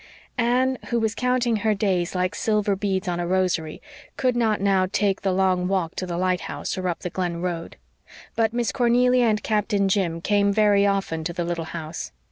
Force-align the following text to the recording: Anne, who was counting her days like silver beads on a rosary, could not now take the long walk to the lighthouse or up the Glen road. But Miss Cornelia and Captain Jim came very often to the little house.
Anne, 0.39 0.79
who 0.89 0.99
was 0.99 1.13
counting 1.13 1.57
her 1.57 1.75
days 1.75 2.15
like 2.15 2.33
silver 2.33 2.75
beads 2.75 3.07
on 3.07 3.19
a 3.19 3.27
rosary, 3.27 3.79
could 4.17 4.35
not 4.35 4.59
now 4.59 4.87
take 4.91 5.21
the 5.21 5.31
long 5.31 5.67
walk 5.67 5.93
to 5.95 6.07
the 6.07 6.17
lighthouse 6.17 6.75
or 6.75 6.87
up 6.89 7.01
the 7.01 7.11
Glen 7.11 7.39
road. 7.39 7.75
But 8.35 8.51
Miss 8.51 8.71
Cornelia 8.71 9.25
and 9.25 9.43
Captain 9.43 9.87
Jim 9.87 10.19
came 10.19 10.51
very 10.51 10.87
often 10.87 11.23
to 11.25 11.33
the 11.33 11.45
little 11.45 11.65
house. 11.65 12.11